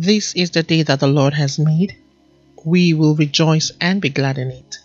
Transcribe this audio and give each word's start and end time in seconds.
This 0.00 0.32
is 0.36 0.52
the 0.52 0.62
day 0.62 0.84
that 0.84 1.00
the 1.00 1.08
Lord 1.08 1.34
has 1.34 1.58
made. 1.58 1.96
We 2.64 2.94
will 2.94 3.16
rejoice 3.16 3.72
and 3.80 4.00
be 4.00 4.10
glad 4.10 4.38
in 4.38 4.48
it. 4.52 4.78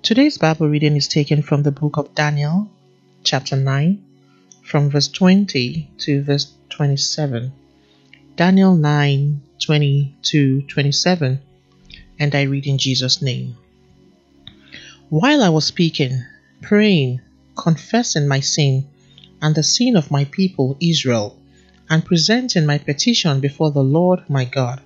Today's 0.00 0.38
Bible 0.38 0.68
reading 0.68 0.94
is 0.94 1.08
taken 1.08 1.42
from 1.42 1.64
the 1.64 1.72
book 1.72 1.96
of 1.96 2.14
Daniel, 2.14 2.70
chapter 3.24 3.56
9, 3.56 4.00
from 4.62 4.90
verse 4.90 5.08
20 5.08 5.90
to 5.98 6.22
verse 6.22 6.52
27. 6.70 7.50
Daniel 8.36 8.76
9 8.76 9.42
20 9.60 10.14
to 10.22 10.62
27, 10.62 11.40
and 12.20 12.32
I 12.32 12.42
read 12.42 12.68
in 12.68 12.78
Jesus' 12.78 13.20
name. 13.20 13.56
While 15.08 15.42
I 15.42 15.48
was 15.48 15.64
speaking, 15.64 16.22
praying, 16.62 17.22
confessing 17.56 18.28
my 18.28 18.38
sin 18.38 18.86
and 19.42 19.56
the 19.56 19.64
sin 19.64 19.96
of 19.96 20.12
my 20.12 20.26
people 20.26 20.76
Israel, 20.80 21.36
and 21.90 22.04
presenting 22.04 22.66
my 22.66 22.78
petition 22.78 23.40
before 23.40 23.70
the 23.70 23.82
Lord 23.82 24.28
my 24.28 24.44
God 24.44 24.80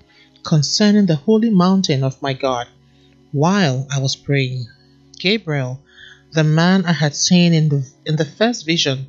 concerning 0.45 1.06
the 1.06 1.16
holy 1.16 1.50
mountain 1.50 2.02
of 2.02 2.20
my 2.20 2.32
God, 2.32 2.66
while 3.30 3.86
I 3.90 4.00
was 4.00 4.16
praying, 4.16 4.66
Gabriel, 5.18 5.80
the 6.32 6.44
man 6.44 6.84
I 6.84 6.92
had 6.92 7.14
seen 7.14 7.54
in 7.54 7.68
the, 7.68 7.88
in 8.06 8.16
the 8.16 8.24
first 8.24 8.66
vision, 8.66 9.06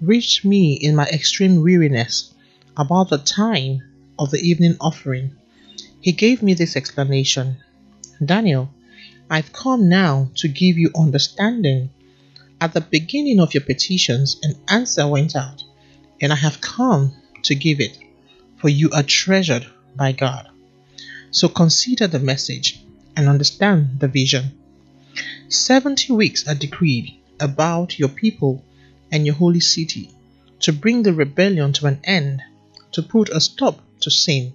reached 0.00 0.44
me 0.44 0.74
in 0.74 0.94
my 0.94 1.06
extreme 1.06 1.62
weariness 1.62 2.32
about 2.76 3.10
the 3.10 3.18
time 3.18 3.82
of 4.18 4.30
the 4.30 4.40
evening 4.40 4.76
offering. 4.80 5.32
He 6.00 6.12
gave 6.12 6.42
me 6.42 6.54
this 6.54 6.76
explanation 6.76 7.56
Daniel, 8.24 8.68
I've 9.30 9.52
come 9.52 9.88
now 9.88 10.30
to 10.36 10.48
give 10.48 10.76
you 10.76 10.90
understanding. 10.96 11.90
At 12.60 12.72
the 12.72 12.80
beginning 12.80 13.38
of 13.38 13.54
your 13.54 13.62
petitions, 13.62 14.40
an 14.42 14.56
answer 14.68 15.06
went 15.06 15.36
out, 15.36 15.62
and 16.20 16.32
I 16.32 16.36
have 16.36 16.60
come 16.60 17.14
to 17.42 17.54
give 17.54 17.80
it, 17.80 17.98
for 18.56 18.68
you 18.68 18.90
are 18.90 19.02
treasured 19.02 19.66
by 19.96 20.12
God. 20.12 20.48
So 21.30 21.48
consider 21.48 22.06
the 22.06 22.18
message 22.18 22.80
and 23.16 23.28
understand 23.28 24.00
the 24.00 24.08
vision. 24.08 24.58
Seventy 25.48 26.12
weeks 26.12 26.46
are 26.46 26.54
decreed 26.54 27.14
about 27.40 27.98
your 27.98 28.08
people 28.08 28.64
and 29.10 29.26
your 29.26 29.34
holy 29.34 29.60
city 29.60 30.10
to 30.60 30.72
bring 30.72 31.02
the 31.02 31.12
rebellion 31.12 31.72
to 31.74 31.86
an 31.86 32.00
end, 32.04 32.42
to 32.92 33.02
put 33.02 33.28
a 33.28 33.40
stop 33.40 33.80
to 34.00 34.10
sin, 34.10 34.52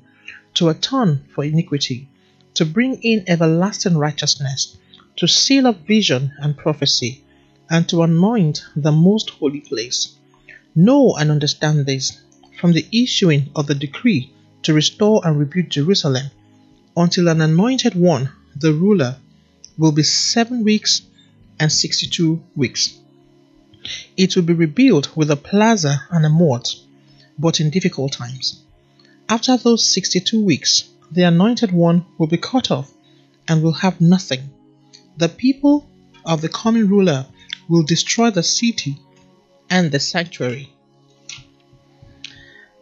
to 0.53 0.69
atone 0.69 1.23
for 1.33 1.43
iniquity, 1.43 2.07
to 2.53 2.65
bring 2.65 3.01
in 3.01 3.23
everlasting 3.27 3.97
righteousness, 3.97 4.77
to 5.15 5.27
seal 5.27 5.67
up 5.67 5.85
vision 5.85 6.31
and 6.39 6.57
prophecy, 6.57 7.23
and 7.69 7.87
to 7.89 8.03
anoint 8.03 8.63
the 8.75 8.91
most 8.91 9.29
holy 9.31 9.61
place. 9.61 10.15
Know 10.75 11.15
and 11.15 11.31
understand 11.31 11.85
this 11.85 12.21
from 12.63 12.71
the 12.71 12.87
issuing 12.93 13.49
of 13.57 13.67
the 13.67 13.75
decree 13.75 14.31
to 14.61 14.73
restore 14.73 15.19
and 15.27 15.37
rebuild 15.37 15.69
Jerusalem 15.69 16.31
until 16.95 17.27
an 17.27 17.41
anointed 17.41 17.93
one, 17.93 18.29
the 18.55 18.71
ruler, 18.71 19.17
will 19.77 19.91
be 19.91 20.03
seven 20.03 20.63
weeks 20.63 21.01
and 21.59 21.69
62 21.69 22.41
weeks. 22.55 22.97
It 24.15 24.37
will 24.37 24.43
be 24.43 24.53
rebuilt 24.53 25.13
with 25.13 25.29
a 25.29 25.35
plaza 25.35 26.03
and 26.09 26.25
a 26.25 26.29
moat, 26.29 26.73
but 27.37 27.59
in 27.59 27.69
difficult 27.69 28.13
times. 28.13 28.61
After 29.27 29.57
those 29.57 29.85
62 29.85 30.41
weeks, 30.41 30.85
the 31.11 31.23
anointed 31.23 31.73
one 31.73 32.05
will 32.17 32.27
be 32.27 32.37
cut 32.37 32.71
off 32.71 32.89
and 33.45 33.61
will 33.61 33.73
have 33.73 33.99
nothing. 33.99 34.49
The 35.17 35.27
people 35.27 35.85
of 36.25 36.39
the 36.39 36.47
coming 36.47 36.87
ruler 36.87 37.25
will 37.67 37.83
destroy 37.83 38.29
the 38.29 38.41
city 38.41 38.97
and 39.69 39.91
the 39.91 39.99
sanctuary. 39.99 40.73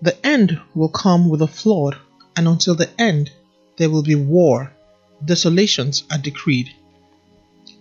The 0.01 0.25
end 0.25 0.59
will 0.73 0.89
come 0.89 1.29
with 1.29 1.41
a 1.41 1.47
flood, 1.47 1.95
and 2.35 2.47
until 2.47 2.75
the 2.75 2.89
end 2.99 3.31
there 3.77 3.89
will 3.89 4.03
be 4.03 4.15
war. 4.15 4.73
Desolations 5.23 6.03
are 6.11 6.17
decreed. 6.17 6.73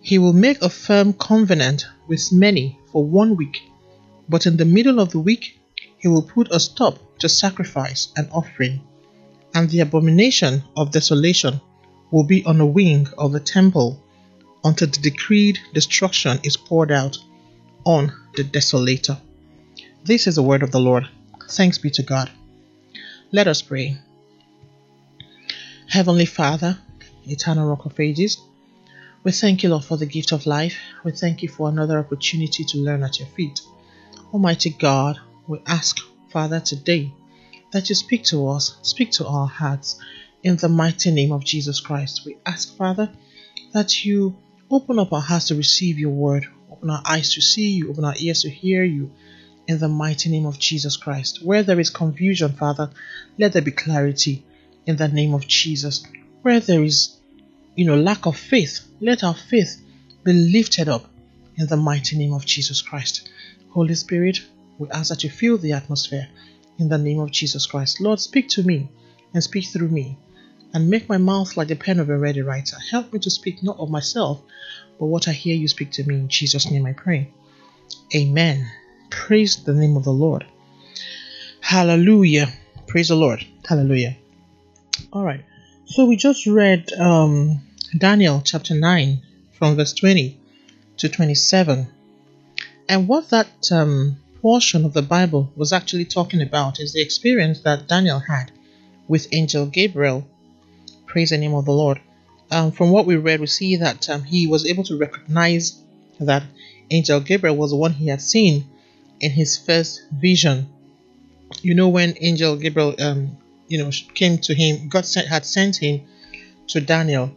He 0.03 0.19
will 0.19 0.33
make 0.35 0.61
a 0.61 0.69
firm 0.69 1.13
covenant 1.15 1.87
with 2.09 2.33
many 2.33 2.79
for 2.93 3.05
one 3.05 3.37
week, 3.37 3.63
but 4.29 4.47
in 4.47 4.57
the 4.57 4.65
middle 4.65 5.01
of 5.01 5.11
the 5.11 5.19
week 5.19 5.59
he 5.99 6.09
will 6.09 6.23
put 6.23 6.51
a 6.51 6.61
stop 6.61 6.99
to 7.21 7.29
sacrifice 7.29 8.09
and 8.17 8.29
offering, 8.33 8.83
and 9.55 9.71
the 9.71 9.81
abomination 9.81 10.63
of 10.77 10.91
desolation 10.91 11.61
will 12.11 12.25
be 12.25 12.45
on 12.45 12.59
the 12.59 12.67
wing 12.67 13.09
of 13.17 13.33
the 13.33 13.41
temple 13.41 14.03
until 14.65 14.89
the 14.89 14.99
decreed 14.99 15.59
destruction 15.73 16.39
is 16.43 16.57
poured 16.57 16.91
out 16.91 17.17
on 17.85 18.13
the 18.37 18.45
desolator. 18.45 19.19
This 20.05 20.27
is 20.27 20.35
the 20.35 20.43
word 20.43 20.63
of 20.63 20.71
the 20.71 20.81
Lord. 20.81 21.09
Thanks 21.51 21.79
be 21.79 21.91
to 21.91 22.05
God. 22.05 22.31
Let 23.33 23.49
us 23.49 23.61
pray. 23.61 23.97
Heavenly 25.89 26.27
Father, 26.27 26.79
eternal 27.27 27.69
rock 27.69 27.87
of 27.87 27.99
ages, 27.99 28.39
we 29.25 29.33
thank 29.33 29.65
you, 29.65 29.71
Lord, 29.71 29.85
for 29.85 29.97
the 29.97 30.07
gift 30.07 30.31
of 30.31 30.47
life. 30.47 30.79
We 31.05 31.11
thank 31.11 31.43
you 31.43 31.49
for 31.49 31.69
another 31.69 31.99
opportunity 31.99 32.63
to 32.65 32.79
learn 32.79 33.03
at 33.03 33.19
your 33.19 33.27
feet. 33.29 33.61
Almighty 34.33 34.71
God, 34.71 35.19
we 35.49 35.61
ask, 35.67 35.99
Father, 36.29 36.61
today 36.61 37.13
that 37.73 37.89
you 37.89 37.97
speak 37.97 38.23
to 38.25 38.47
us, 38.49 38.79
speak 38.83 39.11
to 39.13 39.27
our 39.27 39.49
hearts 39.49 40.01
in 40.45 40.57
the 40.57 40.69
mighty 40.69 41.11
name 41.11 41.33
of 41.33 41.45
Jesus 41.45 41.81
Christ. 41.81 42.23
We 42.25 42.39
ask, 42.47 42.77
Father, 42.77 43.11
that 43.73 44.05
you 44.05 44.37
open 44.71 45.01
up 45.01 45.13
our 45.13 45.21
hearts 45.21 45.49
to 45.49 45.57
receive 45.57 45.99
your 45.99 46.13
word, 46.13 46.47
open 46.71 46.91
our 46.91 47.03
eyes 47.05 47.35
to 47.35 47.41
see 47.41 47.73
you, 47.73 47.91
open 47.91 48.05
our 48.05 48.15
ears 48.19 48.43
to 48.43 48.51
hear 48.51 48.85
you 48.85 49.11
in 49.67 49.79
the 49.79 49.89
mighty 49.89 50.31
name 50.31 50.47
of 50.47 50.59
Jesus 50.59 50.97
Christ. 50.97 51.45
Where 51.45 51.63
there 51.63 51.81
is 51.81 51.91
confusion, 51.91 52.53
Father, 52.53 52.91
let 53.39 53.53
there 53.53 53.63
be 53.63 53.71
clarity 53.71 54.45
in 54.87 54.97
the 54.97 55.09
name 55.09 55.35
of 55.35 55.47
Jesus. 55.47 56.05
Where 56.43 56.61
there 56.61 56.83
is, 56.83 57.17
you 57.75 57.85
know, 57.85 57.97
lack 57.97 58.27
of 58.27 58.37
faith, 58.37 58.81
let 59.01 59.23
our 59.25 59.35
faith 59.35 59.81
be 60.25 60.33
lifted 60.33 60.89
up 60.89 61.07
in 61.57 61.67
the 61.67 61.77
mighty 61.77 62.17
name 62.17 62.33
of 62.33 62.45
Jesus 62.45 62.83
Christ. 62.83 63.29
Holy 63.71 63.95
Spirit, 63.95 64.41
we 64.79 64.89
ask 64.91 65.11
that 65.11 65.23
you 65.23 65.31
fill 65.31 65.59
the 65.59 65.73
atmosphere 65.73 66.29
in 66.79 66.89
the 66.89 66.99
name 66.99 67.21
of 67.21 67.31
Jesus 67.31 67.67
Christ. 67.67 68.01
Lord, 68.01 68.21
speak 68.21 68.49
to 68.51 68.63
me 68.63 68.89
and 69.35 69.43
speak 69.43 69.67
through 69.67 69.89
me 69.89 70.17
and 70.73 70.89
make 70.89 71.09
my 71.09 71.19
mouth 71.19 71.57
like 71.57 71.69
the 71.69 71.77
pen 71.77 72.01
of 72.01 72.09
a 72.11 72.19
ready 72.19 72.43
writer. 72.43 72.77
Help 72.91 73.13
me 73.13 73.19
to 73.21 73.31
speak 73.31 73.63
not 73.63 73.79
of 73.79 73.91
myself, 73.91 74.43
but 74.99 75.07
what 75.07 75.29
I 75.29 75.33
hear 75.33 75.57
you 75.57 75.69
speak 75.69 75.93
to 75.93 76.05
me. 76.05 76.17
In 76.17 76.29
Jesus' 76.29 76.71
name 76.71 76.87
I 76.87 76.93
pray. 76.93 77.31
Amen. 78.15 78.71
Praise 79.11 79.65
the 79.65 79.75
name 79.75 79.97
of 79.97 80.05
the 80.05 80.13
Lord. 80.13 80.47
Hallelujah. 81.61 82.49
Praise 82.87 83.09
the 83.09 83.17
Lord. 83.17 83.45
Hallelujah. 83.69 84.17
All 85.13 85.25
right. 85.25 85.45
So 85.87 86.07
we 86.07 86.17
just 86.17 86.47
read 86.47 86.93
um, 86.93 87.61
Daniel 87.97 88.41
chapter 88.45 88.75
9 88.75 89.21
from 89.53 89.77
verse 89.77 89.93
20 89.93 90.39
to 90.99 91.09
27. 91.09 91.89
And 92.89 93.09
what 93.09 93.31
that 93.31 93.71
um, 93.73 94.17
portion 94.41 94.85
of 94.85 94.93
the 94.93 95.03
Bible 95.03 95.53
was 95.57 95.73
actually 95.73 96.05
talking 96.05 96.41
about 96.41 96.81
is 96.81 96.93
the 96.93 97.03
experience 97.03 97.61
that 97.63 97.89
Daniel 97.89 98.21
had 98.21 98.53
with 99.09 99.27
angel 99.33 99.67
Gabriel. 99.67 100.27
Praise 101.07 101.31
the 101.31 101.39
name 101.39 101.55
of 101.55 101.65
the 101.65 101.73
Lord. 101.73 102.01
Um, 102.53 102.73
from 102.73 102.91
what 102.91 103.07
we 103.07 103.17
read, 103.17 103.41
we 103.41 103.47
see 103.47 103.77
that 103.77 104.09
um, 104.09 104.23
he 104.23 104.47
was 104.47 104.67
able 104.67 104.85
to 104.85 104.97
recognize 104.97 105.81
that 106.19 106.45
angel 106.91 107.21
Gabriel 107.21 107.57
was 107.57 107.71
the 107.71 107.77
one 107.77 107.93
he 107.93 108.09
had 108.09 108.21
seen 108.21 108.65
in 109.21 109.31
his 109.31 109.57
first 109.57 110.03
vision. 110.11 110.69
You 111.63 111.75
know, 111.75 111.89
when 111.89 112.15
angel 112.21 112.57
Gabriel, 112.57 112.95
um, 113.01 113.37
you 113.69 113.79
know, 113.79 113.91
came 114.15 114.39
to 114.39 114.55
him, 114.55 114.89
God 114.89 115.05
sent, 115.05 115.29
had 115.29 115.45
sent 115.45 115.77
him 115.77 116.03
to 116.69 116.81
Daniel 116.81 117.31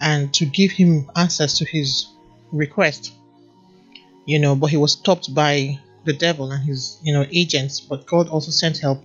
and 0.00 0.32
to 0.34 0.44
give 0.46 0.72
him 0.72 1.10
answers 1.16 1.54
to 1.58 1.64
his 1.64 2.06
request. 2.50 3.12
You 4.26 4.38
know, 4.38 4.54
but 4.54 4.68
he 4.68 4.76
was 4.76 4.92
stopped 4.92 5.34
by 5.34 5.78
the 6.04 6.12
devil 6.12 6.50
and 6.50 6.62
his, 6.64 6.98
you 7.02 7.12
know, 7.12 7.26
agents. 7.30 7.80
But 7.80 8.06
God 8.06 8.28
also 8.28 8.50
sent 8.50 8.78
help, 8.78 9.02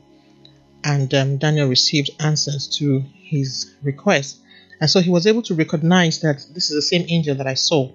and 0.83 1.13
um, 1.13 1.37
Daniel 1.37 1.67
received 1.67 2.11
answers 2.19 2.67
to 2.77 3.03
his 3.13 3.75
request. 3.83 4.39
And 4.79 4.89
so 4.89 4.99
he 4.99 5.09
was 5.09 5.25
able 5.25 5.41
to 5.43 5.55
recognize 5.55 6.21
that 6.21 6.45
this 6.53 6.69
is 6.69 6.75
the 6.75 6.81
same 6.81 7.05
angel 7.09 7.35
that 7.35 7.47
I 7.47 7.55
saw 7.55 7.91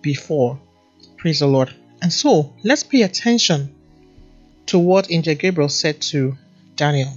before. 0.00 0.58
Praise 1.18 1.40
the 1.40 1.46
Lord. 1.46 1.74
And 2.02 2.12
so 2.12 2.54
let's 2.62 2.82
pay 2.82 3.02
attention 3.02 3.74
to 4.66 4.78
what 4.78 5.10
Angel 5.10 5.34
Gabriel 5.34 5.68
said 5.68 6.00
to 6.02 6.36
Daniel. 6.76 7.12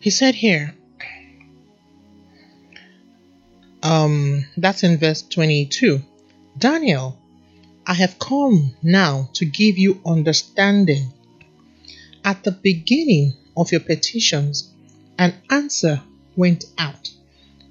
He 0.00 0.10
said 0.10 0.34
here, 0.34 0.74
um, 3.82 4.44
that's 4.56 4.82
in 4.82 4.98
verse 4.98 5.22
22 5.22 6.00
Daniel, 6.58 7.18
I 7.86 7.94
have 7.94 8.18
come 8.18 8.74
now 8.82 9.28
to 9.34 9.44
give 9.44 9.78
you 9.78 10.00
understanding. 10.04 11.12
At 12.24 12.42
the 12.42 12.50
beginning 12.50 13.34
of 13.56 13.70
your 13.70 13.80
petitions, 13.80 14.72
an 15.18 15.34
answer 15.50 16.02
went 16.34 16.64
out, 16.78 17.10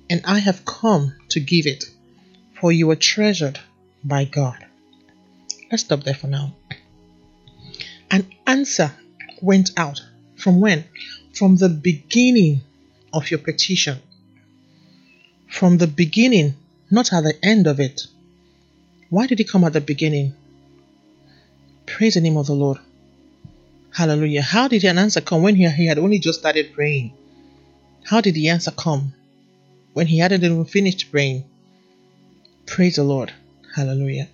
and 0.10 0.22
I 0.26 0.40
have 0.40 0.64
come 0.64 1.16
to 1.30 1.40
give 1.40 1.68
it, 1.68 1.86
for 2.60 2.72
you 2.72 2.90
are 2.92 2.96
treasured 2.96 3.60
by 4.04 4.26
God. 4.26 4.65
Let's 5.72 5.84
stop 5.84 6.04
there 6.04 6.14
for 6.14 6.28
now. 6.28 6.56
An 8.12 8.28
answer 8.46 8.92
went 9.42 9.72
out 9.78 10.02
From 10.36 10.60
when? 10.60 10.84
From 11.34 11.56
the 11.56 11.70
beginning 11.70 12.62
of 13.14 13.32
your 13.32 13.40
petition. 13.40 14.00
From 15.48 15.78
the 15.78 15.88
beginning, 15.88 16.56
not 16.92 17.12
at 17.14 17.24
the 17.24 17.34
end 17.44 17.68
of 17.68 17.80
it. 17.80 18.08
Why 19.10 19.28
did 19.28 19.40
it 19.40 19.50
come 19.50 19.64
at 19.64 19.74
the 19.74 19.82
beginning? 19.82 20.34
Praise 21.86 22.16
the 22.16 22.22
name 22.22 22.38
of 22.38 22.48
the 22.48 22.54
Lord. 22.54 22.80
Hallelujah. 23.92 24.42
How 24.42 24.68
did 24.68 24.84
an 24.84 24.98
answer 24.98 25.22
come 25.22 25.42
when 25.42 25.56
he, 25.56 25.70
he 25.70 25.88
had 25.88 26.00
only 26.00 26.20
just 26.20 26.40
started 26.40 26.74
praying? 26.74 27.14
How 28.04 28.22
did 28.22 28.36
the 28.36 28.50
answer 28.50 28.72
come 28.72 29.14
when 29.94 30.08
he 30.08 30.20
hadn't 30.20 30.44
even 30.44 30.66
finished 30.66 31.12
praying? 31.12 31.46
Praise 32.66 32.98
the 32.98 33.04
Lord. 33.04 33.32
Hallelujah. 33.76 34.28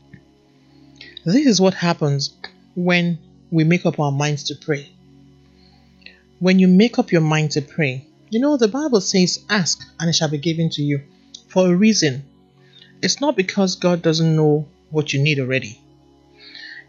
This 1.23 1.45
is 1.45 1.62
what 1.62 1.75
happens 1.75 2.33
when 2.75 3.19
we 3.51 3.63
make 3.63 3.85
up 3.85 4.00
our 4.00 4.12
minds 4.12 4.45
to 4.45 4.56
pray. 4.56 4.89
When 6.39 6.57
you 6.57 6.68
make 6.68 6.97
up 6.97 7.12
your 7.12 7.21
mind 7.21 7.51
to 7.51 7.62
pray, 7.62 8.07
you 8.31 8.39
know, 8.39 8.57
the 8.57 8.68
Bible 8.68 9.01
says, 9.01 9.44
Ask 9.47 9.85
and 10.00 10.09
it 10.09 10.13
shall 10.13 10.29
be 10.29 10.39
given 10.39 10.69
to 10.71 10.81
you 10.81 11.01
for 11.47 11.68
a 11.68 11.75
reason. 11.75 12.23
It's 13.03 13.21
not 13.21 13.35
because 13.35 13.75
God 13.75 14.01
doesn't 14.01 14.35
know 14.35 14.68
what 14.89 15.13
you 15.13 15.21
need 15.21 15.39
already. 15.39 15.79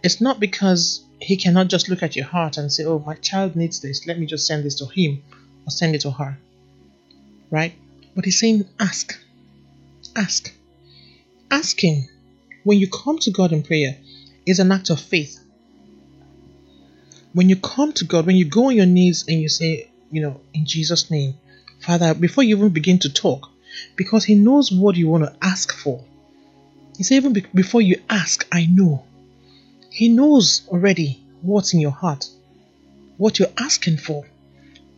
It's 0.02 0.20
not 0.20 0.40
because 0.40 1.04
He 1.20 1.36
cannot 1.36 1.68
just 1.68 1.90
look 1.90 2.02
at 2.02 2.16
your 2.16 2.24
heart 2.24 2.56
and 2.56 2.72
say, 2.72 2.84
Oh, 2.84 3.00
my 3.00 3.16
child 3.16 3.54
needs 3.54 3.80
this. 3.80 4.06
Let 4.06 4.18
me 4.18 4.24
just 4.24 4.46
send 4.46 4.64
this 4.64 4.76
to 4.76 4.86
him 4.86 5.22
or 5.66 5.70
send 5.70 5.94
it 5.94 6.00
to 6.02 6.10
her. 6.10 6.38
Right? 7.50 7.74
But 8.14 8.24
He's 8.24 8.40
saying, 8.40 8.64
Ask. 8.80 9.18
Ask. 10.16 10.54
Asking 11.50 12.08
when 12.64 12.78
you 12.78 12.88
come 12.88 13.18
to 13.18 13.30
God 13.30 13.52
in 13.52 13.62
prayer 13.62 13.98
is 14.46 14.58
an 14.58 14.72
act 14.72 14.90
of 14.90 15.00
faith. 15.00 15.38
When 17.32 17.48
you 17.48 17.56
come 17.56 17.92
to 17.94 18.04
God, 18.04 18.26
when 18.26 18.36
you 18.36 18.44
go 18.44 18.66
on 18.66 18.76
your 18.76 18.86
knees 18.86 19.24
and 19.26 19.40
you 19.40 19.48
say, 19.48 19.90
you 20.10 20.20
know, 20.20 20.40
in 20.52 20.66
Jesus' 20.66 21.10
name, 21.10 21.34
Father, 21.80 22.14
before 22.14 22.44
you 22.44 22.56
even 22.56 22.70
begin 22.70 22.98
to 23.00 23.12
talk, 23.12 23.48
because 23.96 24.24
He 24.24 24.34
knows 24.34 24.70
what 24.70 24.96
you 24.96 25.08
want 25.08 25.24
to 25.24 25.34
ask 25.40 25.72
for. 25.72 26.04
He 26.96 27.04
said, 27.04 27.16
even 27.16 27.32
be- 27.32 27.46
before 27.54 27.80
you 27.80 28.00
ask, 28.10 28.46
I 28.52 28.66
know. 28.66 29.04
He 29.90 30.08
knows 30.08 30.62
already 30.68 31.22
what's 31.40 31.72
in 31.72 31.80
your 31.80 31.90
heart, 31.90 32.28
what 33.16 33.38
you're 33.38 33.48
asking 33.56 33.96
for, 33.96 34.26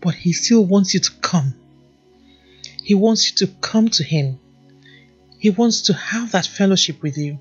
but 0.01 0.15
He 0.15 0.33
still 0.33 0.65
wants 0.65 0.93
you 0.95 1.01
to 1.01 1.13
come. 1.21 1.55
He 2.83 2.95
wants 2.95 3.31
you 3.31 3.47
to 3.47 3.53
come 3.61 3.89
to 3.91 4.03
Him. 4.03 4.39
He 5.39 5.51
wants 5.51 5.83
to 5.83 5.95
have 5.95 6.33
that 6.33 6.47
fellowship 6.47 7.03
with 7.03 7.17
you. 7.17 7.39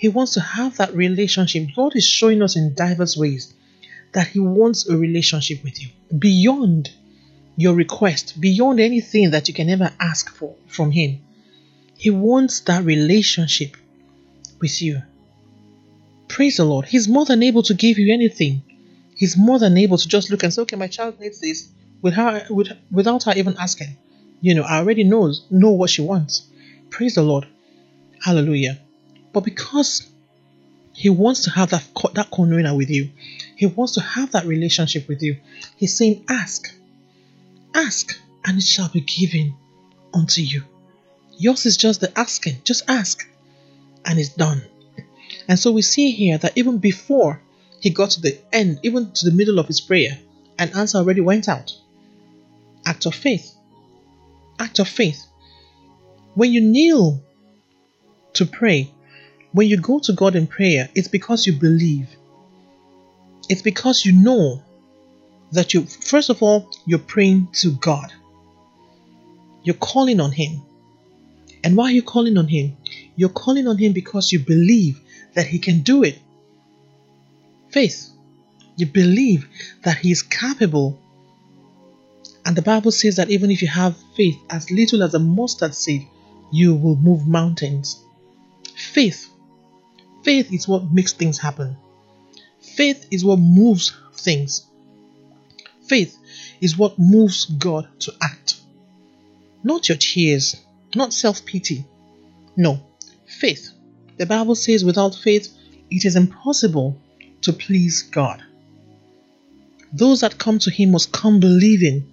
He 0.00 0.08
wants 0.08 0.32
to 0.32 0.40
have 0.40 0.78
that 0.78 0.94
relationship. 0.94 1.68
God 1.76 1.94
is 1.94 2.06
showing 2.06 2.40
us 2.40 2.56
in 2.56 2.72
diverse 2.72 3.18
ways 3.18 3.52
that 4.12 4.28
He 4.28 4.40
wants 4.40 4.88
a 4.88 4.96
relationship 4.96 5.62
with 5.62 5.78
you 5.78 5.90
beyond 6.18 6.90
your 7.54 7.74
request, 7.74 8.40
beyond 8.40 8.80
anything 8.80 9.32
that 9.32 9.46
you 9.46 9.52
can 9.52 9.68
ever 9.68 9.92
ask 10.00 10.34
for 10.34 10.54
from 10.66 10.90
Him. 10.90 11.20
He 11.98 12.08
wants 12.08 12.60
that 12.60 12.82
relationship 12.82 13.76
with 14.58 14.80
you. 14.80 15.02
Praise 16.28 16.56
the 16.56 16.64
Lord. 16.64 16.86
He's 16.86 17.06
more 17.06 17.26
than 17.26 17.42
able 17.42 17.62
to 17.64 17.74
give 17.74 17.98
you 17.98 18.10
anything. 18.10 18.62
He's 19.14 19.36
more 19.36 19.58
than 19.58 19.76
able 19.76 19.98
to 19.98 20.08
just 20.08 20.30
look 20.30 20.42
and 20.42 20.54
say, 20.54 20.62
okay, 20.62 20.76
my 20.76 20.88
child 20.88 21.20
needs 21.20 21.40
this 21.40 21.68
with 22.00 22.14
her, 22.14 22.46
with, 22.48 22.68
without 22.90 23.24
her 23.24 23.34
even 23.36 23.54
asking. 23.58 23.98
You 24.40 24.54
know, 24.54 24.62
I 24.62 24.78
already 24.78 25.04
knows 25.04 25.44
know 25.50 25.72
what 25.72 25.90
she 25.90 26.00
wants. 26.00 26.48
Praise 26.88 27.16
the 27.16 27.22
Lord. 27.22 27.46
Hallelujah. 28.24 28.80
But 29.32 29.44
because 29.44 30.06
he 30.92 31.08
wants 31.08 31.44
to 31.44 31.50
have 31.50 31.70
that 31.70 31.84
that 32.14 32.30
koinonia 32.30 32.76
with 32.76 32.90
you, 32.90 33.10
he 33.56 33.66
wants 33.66 33.94
to 33.94 34.00
have 34.00 34.32
that 34.32 34.46
relationship 34.46 35.08
with 35.08 35.22
you. 35.22 35.36
He's 35.76 35.96
saying, 35.96 36.24
"Ask, 36.28 36.72
ask, 37.74 38.18
and 38.44 38.58
it 38.58 38.64
shall 38.64 38.88
be 38.88 39.00
given 39.00 39.54
unto 40.12 40.42
you." 40.42 40.64
Yours 41.38 41.64
is 41.64 41.76
just 41.76 42.00
the 42.00 42.18
asking. 42.18 42.60
Just 42.64 42.82
ask, 42.88 43.26
and 44.04 44.18
it's 44.18 44.30
done. 44.30 44.62
And 45.48 45.58
so 45.58 45.72
we 45.72 45.82
see 45.82 46.10
here 46.10 46.38
that 46.38 46.56
even 46.56 46.78
before 46.78 47.40
he 47.80 47.90
got 47.90 48.10
to 48.10 48.20
the 48.20 48.38
end, 48.52 48.80
even 48.82 49.10
to 49.12 49.24
the 49.24 49.34
middle 49.34 49.58
of 49.58 49.66
his 49.66 49.80
prayer, 49.80 50.18
an 50.58 50.70
answer 50.74 50.98
already 50.98 51.22
went 51.22 51.48
out. 51.48 51.74
Act 52.84 53.06
of 53.06 53.14
faith. 53.14 53.54
Act 54.58 54.78
of 54.80 54.88
faith. 54.88 55.24
When 56.34 56.52
you 56.52 56.60
kneel 56.60 57.22
to 58.34 58.44
pray, 58.44 58.90
when 59.52 59.68
you 59.68 59.76
go 59.78 59.98
to 60.00 60.12
God 60.12 60.36
in 60.36 60.46
prayer, 60.46 60.88
it's 60.94 61.08
because 61.08 61.46
you 61.46 61.54
believe. 61.54 62.08
It's 63.48 63.62
because 63.62 64.04
you 64.04 64.12
know 64.12 64.62
that 65.52 65.74
you, 65.74 65.82
first 65.82 66.30
of 66.30 66.42
all, 66.42 66.70
you're 66.86 67.00
praying 67.00 67.48
to 67.54 67.72
God. 67.72 68.12
You're 69.62 69.74
calling 69.74 70.20
on 70.20 70.30
Him. 70.30 70.62
And 71.64 71.76
why 71.76 71.86
are 71.86 71.92
you 71.92 72.02
calling 72.02 72.38
on 72.38 72.46
Him? 72.46 72.76
You're 73.16 73.28
calling 73.28 73.66
on 73.66 73.76
Him 73.76 73.92
because 73.92 74.32
you 74.32 74.38
believe 74.38 75.00
that 75.34 75.46
He 75.46 75.58
can 75.58 75.80
do 75.80 76.04
it. 76.04 76.18
Faith. 77.70 78.10
You 78.76 78.86
believe 78.86 79.48
that 79.82 79.98
He 79.98 80.12
is 80.12 80.22
capable. 80.22 80.98
And 82.46 82.56
the 82.56 82.62
Bible 82.62 82.92
says 82.92 83.16
that 83.16 83.30
even 83.30 83.50
if 83.50 83.62
you 83.62 83.68
have 83.68 83.96
faith 84.14 84.38
as 84.48 84.70
little 84.70 85.02
as 85.02 85.14
a 85.14 85.18
mustard 85.18 85.74
seed, 85.74 86.06
you 86.52 86.74
will 86.74 86.96
move 86.96 87.26
mountains. 87.26 88.02
Faith. 88.74 89.28
Faith 90.22 90.52
is 90.52 90.68
what 90.68 90.92
makes 90.92 91.12
things 91.12 91.38
happen. 91.38 91.76
Faith 92.60 93.06
is 93.10 93.24
what 93.24 93.38
moves 93.38 93.96
things. 94.14 94.66
Faith 95.86 96.16
is 96.60 96.76
what 96.76 96.98
moves 96.98 97.46
God 97.46 97.88
to 98.00 98.12
act. 98.22 98.60
Not 99.62 99.88
your 99.88 99.98
tears, 99.98 100.56
not 100.94 101.12
self 101.12 101.44
pity. 101.44 101.84
No, 102.56 102.80
faith. 103.26 103.70
The 104.18 104.26
Bible 104.26 104.54
says 104.54 104.84
without 104.84 105.14
faith, 105.14 105.48
it 105.90 106.04
is 106.04 106.16
impossible 106.16 106.98
to 107.42 107.52
please 107.52 108.02
God. 108.02 108.42
Those 109.92 110.20
that 110.20 110.38
come 110.38 110.58
to 110.60 110.70
Him 110.70 110.92
must 110.92 111.12
come 111.12 111.40
believing 111.40 112.06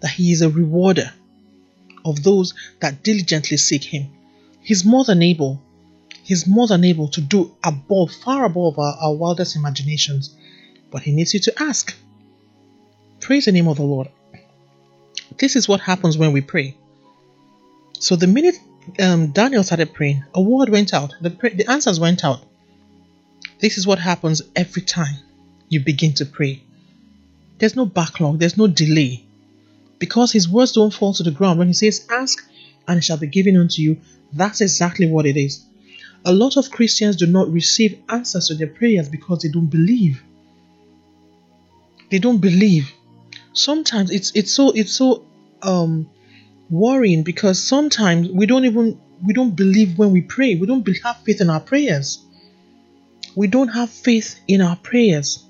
that 0.00 0.10
He 0.10 0.32
is 0.32 0.42
a 0.42 0.48
rewarder 0.50 1.12
of 2.04 2.22
those 2.22 2.54
that 2.80 3.02
diligently 3.02 3.56
seek 3.56 3.84
Him. 3.84 4.10
He's 4.62 4.84
more 4.84 5.04
than 5.04 5.22
able. 5.22 5.62
He's 6.24 6.46
more 6.46 6.66
than 6.66 6.84
able 6.84 7.08
to 7.08 7.20
do 7.20 7.54
above, 7.62 8.10
far 8.10 8.46
above 8.46 8.78
our, 8.78 8.96
our 9.00 9.14
wildest 9.14 9.56
imaginations. 9.56 10.34
But 10.90 11.02
He 11.02 11.12
needs 11.12 11.34
you 11.34 11.40
to 11.40 11.62
ask. 11.62 11.94
Praise 13.20 13.44
the 13.44 13.52
name 13.52 13.68
of 13.68 13.76
the 13.76 13.82
Lord. 13.82 14.08
This 15.38 15.54
is 15.54 15.68
what 15.68 15.80
happens 15.80 16.16
when 16.16 16.32
we 16.32 16.40
pray. 16.40 16.76
So 17.98 18.16
the 18.16 18.26
minute 18.26 18.56
um, 18.98 19.32
Daniel 19.32 19.62
started 19.62 19.92
praying, 19.92 20.24
a 20.34 20.40
word 20.40 20.70
went 20.70 20.94
out. 20.94 21.14
The, 21.20 21.28
the 21.28 21.70
answers 21.70 22.00
went 22.00 22.24
out. 22.24 22.40
This 23.60 23.76
is 23.76 23.86
what 23.86 23.98
happens 23.98 24.40
every 24.56 24.82
time 24.82 25.16
you 25.68 25.80
begin 25.80 26.14
to 26.14 26.26
pray. 26.26 26.62
There's 27.58 27.76
no 27.76 27.84
backlog, 27.84 28.38
there's 28.38 28.56
no 28.56 28.66
delay. 28.66 29.24
Because 29.98 30.32
his 30.32 30.48
words 30.48 30.72
don't 30.72 30.92
fall 30.92 31.12
to 31.14 31.22
the 31.22 31.30
ground. 31.30 31.58
When 31.58 31.68
he 31.68 31.74
says, 31.74 32.06
Ask 32.10 32.46
and 32.88 32.98
it 32.98 33.04
shall 33.04 33.18
be 33.18 33.26
given 33.26 33.58
unto 33.58 33.82
you, 33.82 34.00
that's 34.32 34.62
exactly 34.62 35.06
what 35.06 35.26
it 35.26 35.36
is. 35.36 35.64
A 36.24 36.32
lot 36.32 36.56
of 36.56 36.70
Christians 36.70 37.16
do 37.16 37.26
not 37.26 37.50
receive 37.52 38.02
answers 38.08 38.48
to 38.48 38.54
their 38.54 38.66
prayers 38.66 39.08
because 39.08 39.42
they 39.42 39.50
don't 39.50 39.66
believe. 39.66 40.22
They 42.10 42.18
don't 42.18 42.38
believe. 42.38 42.92
Sometimes 43.52 44.10
it's 44.10 44.32
it's 44.34 44.52
so 44.52 44.70
it's 44.70 44.92
so 44.92 45.24
um 45.62 46.08
worrying 46.70 47.22
because 47.22 47.62
sometimes 47.62 48.28
we 48.30 48.46
don't 48.46 48.64
even 48.64 49.00
we 49.24 49.34
don't 49.34 49.54
believe 49.54 49.98
when 49.98 50.12
we 50.12 50.22
pray. 50.22 50.54
We 50.54 50.66
don't 50.66 50.86
have 51.02 51.18
faith 51.18 51.40
in 51.40 51.50
our 51.50 51.60
prayers. 51.60 52.24
We 53.36 53.46
don't 53.46 53.68
have 53.68 53.90
faith 53.90 54.40
in 54.48 54.60
our 54.60 54.76
prayers. 54.76 55.44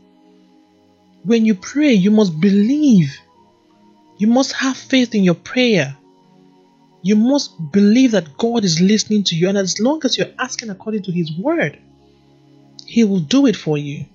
When 1.24 1.44
you 1.44 1.54
pray, 1.54 1.92
you 1.92 2.10
must 2.10 2.40
believe. 2.40 3.16
You 4.18 4.26
must 4.26 4.52
have 4.52 4.76
faith 4.76 5.14
in 5.14 5.24
your 5.24 5.34
prayer. 5.34 5.96
You 7.04 7.16
must 7.16 7.70
believe 7.70 8.12
that 8.12 8.38
God 8.38 8.64
is 8.64 8.80
listening 8.80 9.24
to 9.24 9.36
you, 9.36 9.50
and 9.50 9.58
as 9.58 9.78
long 9.78 10.00
as 10.04 10.16
you're 10.16 10.32
asking 10.38 10.70
according 10.70 11.02
to 11.02 11.12
His 11.12 11.30
word, 11.36 11.78
He 12.86 13.04
will 13.04 13.20
do 13.20 13.44
it 13.46 13.56
for 13.56 13.76
you. 13.76 14.06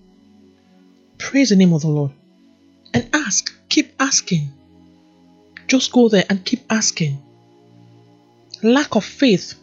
Praise 1.19 1.49
the 1.49 1.55
name 1.55 1.71
of 1.71 1.81
the 1.81 1.87
Lord. 1.87 2.13
And 2.95 3.07
ask, 3.13 3.53
keep 3.69 3.93
asking. 3.99 4.49
Just 5.67 5.91
go 5.91 6.09
there 6.09 6.23
and 6.31 6.43
keep 6.43 6.61
asking. 6.67 7.21
Lack 8.63 8.95
of 8.95 9.05
faith 9.05 9.53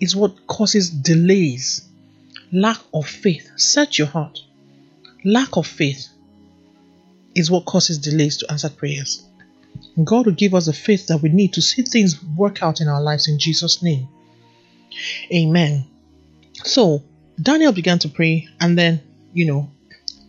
is 0.00 0.16
what 0.16 0.48
causes 0.48 0.90
delays. 0.90 1.88
Lack 2.50 2.80
of 2.92 3.06
faith. 3.06 3.48
Search 3.54 3.96
your 3.96 4.08
heart. 4.08 4.40
Lack 5.24 5.56
of 5.56 5.68
faith 5.68 6.08
is 7.36 7.48
what 7.48 7.64
causes 7.64 7.98
delays 7.98 8.38
to 8.38 8.50
answered 8.50 8.76
prayers. 8.76 9.24
God 10.04 10.26
will 10.26 10.32
give 10.32 10.54
us 10.54 10.66
the 10.66 10.72
faith 10.72 11.06
that 11.08 11.18
we 11.18 11.28
need 11.28 11.52
to 11.54 11.62
see 11.62 11.82
things 11.82 12.22
work 12.22 12.62
out 12.62 12.80
in 12.80 12.88
our 12.88 13.02
lives 13.02 13.28
in 13.28 13.38
Jesus' 13.38 13.82
name. 13.82 14.08
Amen. 15.32 15.86
So 16.64 17.02
Daniel 17.40 17.72
began 17.72 17.98
to 18.00 18.08
pray, 18.08 18.48
and 18.60 18.78
then, 18.78 19.02
you 19.32 19.46
know, 19.46 19.70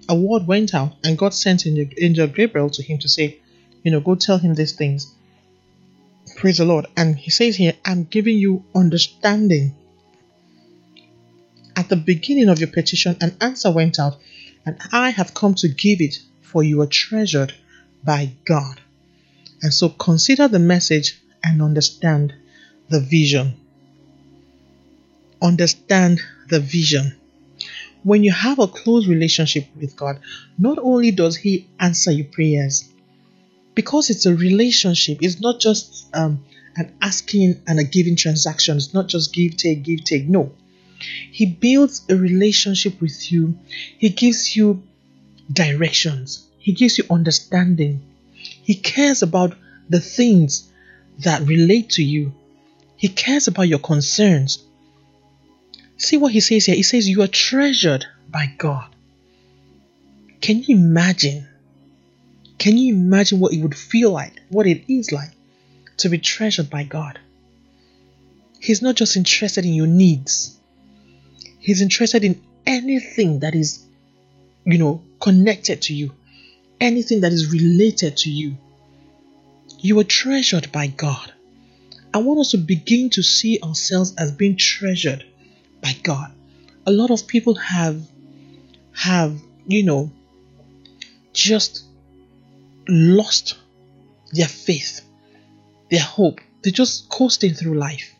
a 0.09 0.15
word 0.15 0.47
went 0.47 0.73
out 0.73 0.93
and 1.03 1.17
God 1.17 1.33
sent 1.33 1.65
angel 1.65 2.27
Gabriel 2.27 2.69
to 2.71 2.83
him 2.83 2.97
to 2.99 3.07
say, 3.07 3.39
you 3.83 3.91
know, 3.91 4.01
go 4.01 4.15
tell 4.15 4.37
him 4.37 4.53
these 4.53 4.73
things. 4.73 5.13
Praise 6.35 6.57
the 6.57 6.65
Lord. 6.65 6.87
And 6.97 7.15
he 7.17 7.31
says 7.31 7.55
here, 7.55 7.73
I'm 7.85 8.03
giving 8.03 8.37
you 8.37 8.65
understanding. 8.75 9.75
At 11.75 11.89
the 11.89 11.95
beginning 11.95 12.49
of 12.49 12.59
your 12.59 12.69
petition, 12.69 13.17
an 13.21 13.35
answer 13.41 13.71
went 13.71 13.99
out, 13.99 14.17
and 14.65 14.77
I 14.91 15.09
have 15.09 15.33
come 15.33 15.55
to 15.55 15.67
give 15.67 16.01
it, 16.01 16.19
for 16.41 16.63
you 16.63 16.81
are 16.81 16.87
treasured 16.87 17.53
by 18.03 18.33
God. 18.45 18.79
And 19.63 19.73
so 19.73 19.89
consider 19.89 20.49
the 20.49 20.59
message 20.59 21.19
and 21.41 21.61
understand 21.61 22.33
the 22.89 22.99
vision. 22.99 23.55
Understand 25.41 26.21
the 26.49 26.59
vision. 26.59 27.15
When 28.03 28.23
you 28.23 28.33
have 28.33 28.59
a 28.59 28.67
close 28.67 29.07
relationship 29.07 29.65
with 29.79 29.95
God, 29.95 30.19
not 30.57 30.77
only 30.79 31.11
does 31.11 31.37
He 31.37 31.69
answer 31.79 32.11
your 32.11 32.25
prayers, 32.25 32.89
because 33.73 34.09
it's 34.09 34.25
a 34.25 34.35
relationship, 34.35 35.19
it's 35.21 35.39
not 35.39 35.61
just 35.61 36.13
um, 36.13 36.43
an 36.75 36.93
asking 37.01 37.61
and 37.65 37.79
a 37.79 37.85
giving 37.85 38.17
transaction, 38.17 38.75
it's 38.75 38.93
not 38.93 39.07
just 39.07 39.33
give, 39.33 39.55
take, 39.55 39.83
give, 39.83 40.03
take. 40.03 40.27
No. 40.27 40.51
He 41.31 41.45
builds 41.45 42.05
a 42.09 42.17
relationship 42.17 42.99
with 42.99 43.31
you, 43.31 43.57
He 43.97 44.09
gives 44.09 44.57
you 44.57 44.83
directions, 45.51 46.47
He 46.59 46.73
gives 46.73 46.97
you 46.97 47.05
understanding, 47.09 48.01
He 48.63 48.75
cares 48.75 49.21
about 49.21 49.55
the 49.89 49.99
things 49.99 50.71
that 51.19 51.43
relate 51.43 51.91
to 51.91 52.03
you, 52.03 52.33
He 52.95 53.09
cares 53.09 53.47
about 53.47 53.67
your 53.67 53.79
concerns. 53.79 54.63
See 55.97 56.17
what 56.17 56.31
He 56.31 56.39
says 56.39 56.65
here? 56.65 56.75
He 56.75 56.83
says, 56.83 57.07
You 57.07 57.21
are 57.21 57.27
treasured 57.27 58.05
by 58.29 58.53
God. 58.57 58.87
Can 60.41 60.63
you 60.63 60.75
imagine? 60.75 61.47
Can 62.57 62.77
you 62.77 62.93
imagine 62.95 63.39
what 63.39 63.53
it 63.53 63.61
would 63.61 63.75
feel 63.75 64.11
like, 64.11 64.41
what 64.49 64.67
it 64.67 64.91
is 64.91 65.11
like 65.11 65.31
to 65.97 66.09
be 66.09 66.17
treasured 66.17 66.69
by 66.69 66.83
God? 66.83 67.19
He's 68.59 68.81
not 68.81 68.95
just 68.95 69.17
interested 69.17 69.65
in 69.65 69.73
your 69.73 69.87
needs, 69.87 70.57
He's 71.59 71.81
interested 71.81 72.23
in 72.23 72.41
anything 72.65 73.39
that 73.39 73.55
is, 73.55 73.85
you 74.65 74.77
know, 74.77 75.01
connected 75.19 75.81
to 75.83 75.93
you, 75.93 76.13
anything 76.83 77.21
that 77.21 77.31
is 77.31 77.51
related 77.51 78.17
to 78.17 78.29
you. 78.29 78.57
You 79.79 79.99
are 79.99 80.03
treasured 80.03 80.71
by 80.71 80.87
God. 80.87 81.33
I 82.13 82.19
want 82.19 82.41
us 82.41 82.51
to 82.51 82.57
begin 82.57 83.09
to 83.11 83.23
see 83.23 83.59
ourselves 83.63 84.13
as 84.17 84.31
being 84.31 84.57
treasured 84.57 85.25
by 85.81 85.95
God. 86.03 86.31
A 86.85 86.91
lot 86.91 87.09
of 87.09 87.25
people 87.25 87.55
have 87.55 88.01
have, 88.93 89.39
you 89.65 89.83
know, 89.83 90.11
just 91.31 91.85
lost 92.87 93.57
their 94.31 94.47
faith, 94.47 95.01
their 95.89 96.01
hope. 96.01 96.41
They're 96.61 96.71
just 96.71 97.09
coasting 97.09 97.53
through 97.53 97.75
life. 97.75 98.13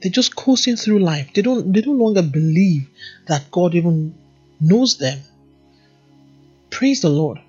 They're 0.00 0.12
just 0.12 0.36
coasting 0.36 0.76
through 0.76 1.00
life. 1.00 1.30
They 1.34 1.42
don't 1.42 1.72
they 1.72 1.80
no 1.80 1.92
longer 1.92 2.22
believe 2.22 2.88
that 3.26 3.50
God 3.50 3.74
even 3.74 4.14
knows 4.60 4.98
them. 4.98 5.18
Praise 6.70 7.00
the 7.00 7.08
Lord. 7.08 7.40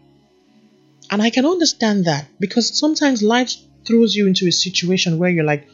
And 1.10 1.22
I 1.22 1.30
can 1.30 1.46
understand 1.46 2.06
that 2.06 2.28
because 2.40 2.78
sometimes 2.78 3.24
life 3.24 3.56
throws 3.86 4.16
you 4.16 4.28
into 4.28 4.48
a 4.48 4.52
situation 4.52 5.18
where 5.18 5.30
you're 5.30 5.46
like, 5.46 5.68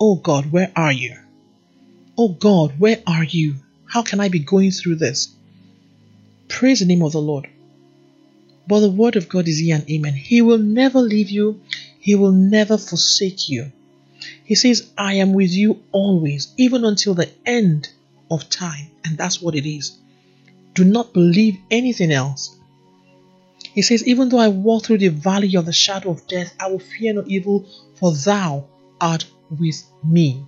oh 0.00 0.16
God, 0.16 0.50
where 0.50 0.72
are 0.74 0.92
you? 0.92 1.16
Oh 2.18 2.28
God, 2.28 2.78
where 2.78 3.02
are 3.06 3.24
you? 3.24 3.56
How 3.86 4.02
can 4.02 4.20
I 4.20 4.28
be 4.28 4.40
going 4.40 4.72
through 4.72 4.96
this? 4.96 5.34
Praise 6.48 6.80
the 6.80 6.86
name 6.86 7.02
of 7.02 7.12
the 7.12 7.20
Lord. 7.20 7.48
But 8.66 8.80
the 8.80 8.90
word 8.90 9.16
of 9.16 9.28
God 9.28 9.48
is 9.48 9.62
yea 9.62 9.72
and 9.72 9.90
amen. 9.90 10.14
He 10.14 10.42
will 10.42 10.58
never 10.58 11.00
leave 11.00 11.30
you, 11.30 11.60
He 11.98 12.14
will 12.14 12.32
never 12.32 12.76
forsake 12.76 13.48
you. 13.48 13.72
He 14.44 14.54
says, 14.54 14.90
I 14.98 15.14
am 15.14 15.32
with 15.32 15.50
you 15.50 15.82
always, 15.92 16.52
even 16.56 16.84
until 16.84 17.14
the 17.14 17.30
end 17.46 17.88
of 18.30 18.50
time. 18.50 18.90
And 19.04 19.16
that's 19.16 19.40
what 19.40 19.54
it 19.54 19.68
is. 19.68 19.96
Do 20.74 20.84
not 20.84 21.12
believe 21.12 21.58
anything 21.70 22.12
else. 22.12 22.56
He 23.74 23.82
says, 23.82 24.06
Even 24.06 24.28
though 24.28 24.38
I 24.38 24.48
walk 24.48 24.84
through 24.84 24.98
the 24.98 25.08
valley 25.08 25.54
of 25.56 25.66
the 25.66 25.72
shadow 25.72 26.10
of 26.10 26.26
death, 26.26 26.54
I 26.58 26.70
will 26.70 26.78
fear 26.78 27.12
no 27.12 27.24
evil, 27.26 27.66
for 27.94 28.12
thou 28.12 28.66
art 29.00 29.26
with 29.50 29.82
me. 30.04 30.44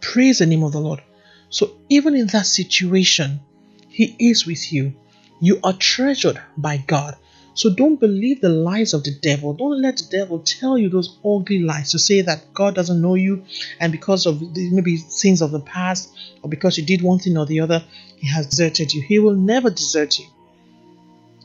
Praise 0.00 0.38
the 0.38 0.46
name 0.46 0.62
of 0.62 0.72
the 0.72 0.80
Lord. 0.80 1.02
So, 1.48 1.72
even 1.88 2.14
in 2.14 2.26
that 2.28 2.46
situation, 2.46 3.40
He 3.88 4.16
is 4.18 4.46
with 4.46 4.72
you. 4.72 4.94
You 5.40 5.60
are 5.64 5.72
treasured 5.72 6.40
by 6.56 6.76
God. 6.78 7.16
So 7.54 7.68
don't 7.68 7.98
believe 7.98 8.40
the 8.40 8.48
lies 8.48 8.94
of 8.94 9.04
the 9.04 9.10
devil. 9.10 9.54
Don't 9.54 9.82
let 9.82 9.96
the 9.96 10.04
devil 10.04 10.38
tell 10.38 10.78
you 10.78 10.88
those 10.88 11.18
ugly 11.24 11.58
lies 11.58 11.90
to 11.90 11.98
say 11.98 12.20
that 12.22 12.54
God 12.54 12.74
doesn't 12.74 13.02
know 13.02 13.16
you 13.16 13.44
and 13.80 13.90
because 13.90 14.24
of 14.26 14.38
the, 14.54 14.70
maybe 14.70 14.96
sins 14.96 15.42
of 15.42 15.50
the 15.50 15.60
past 15.60 16.10
or 16.42 16.48
because 16.48 16.78
you 16.78 16.84
did 16.84 17.02
one 17.02 17.18
thing 17.18 17.36
or 17.36 17.46
the 17.46 17.60
other, 17.60 17.84
he 18.16 18.28
has 18.28 18.46
deserted 18.46 18.94
you. 18.94 19.02
He 19.02 19.18
will 19.18 19.34
never 19.34 19.68
desert 19.68 20.18
you. 20.18 20.26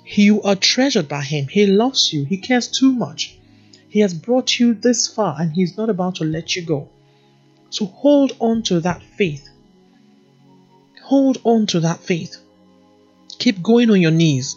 You 0.05 0.41
are 0.43 0.55
treasured 0.55 1.07
by 1.07 1.23
him. 1.23 1.47
He 1.47 1.65
loves 1.65 2.13
you. 2.13 2.25
He 2.25 2.37
cares 2.37 2.67
too 2.67 2.91
much. 2.91 3.37
He 3.89 4.01
has 4.01 4.13
brought 4.13 4.59
you 4.59 4.73
this 4.73 5.07
far 5.07 5.39
and 5.39 5.53
he's 5.53 5.77
not 5.77 5.89
about 5.89 6.15
to 6.15 6.25
let 6.25 6.55
you 6.55 6.61
go. 6.61 6.89
So 7.69 7.85
hold 7.85 8.33
on 8.39 8.63
to 8.63 8.79
that 8.81 9.01
faith. 9.01 9.49
Hold 11.03 11.39
on 11.43 11.65
to 11.67 11.79
that 11.81 11.99
faith. 11.99 12.37
Keep 13.39 13.61
going 13.61 13.89
on 13.89 14.01
your 14.01 14.11
knees. 14.11 14.55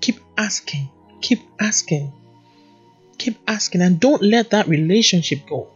Keep 0.00 0.20
asking. 0.36 0.88
Keep 1.20 1.40
asking. 1.60 2.12
Keep 3.18 3.38
asking. 3.46 3.82
And 3.82 4.00
don't 4.00 4.22
let 4.22 4.50
that 4.50 4.68
relationship 4.68 5.40
go. 5.48 5.68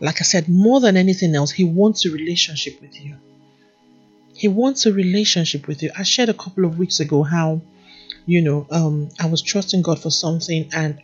Like 0.00 0.20
I 0.20 0.24
said, 0.24 0.48
more 0.48 0.80
than 0.80 0.96
anything 0.96 1.34
else, 1.34 1.50
He 1.50 1.64
wants 1.64 2.06
a 2.06 2.10
relationship 2.10 2.80
with 2.80 3.00
you. 3.00 3.16
He 4.34 4.48
wants 4.48 4.86
a 4.86 4.92
relationship 4.92 5.66
with 5.66 5.82
you. 5.82 5.90
I 5.96 6.04
shared 6.04 6.28
a 6.28 6.34
couple 6.34 6.64
of 6.64 6.78
weeks 6.78 7.00
ago 7.00 7.22
how, 7.22 7.60
you 8.28 8.42
know, 8.42 8.66
um, 8.70 9.08
I 9.18 9.26
was 9.26 9.42
trusting 9.42 9.82
God 9.82 9.98
for 10.00 10.10
something, 10.10 10.70
and 10.72 11.00